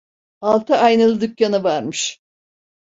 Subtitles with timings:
[0.41, 2.21] Altı aynalı dükkanı varmış.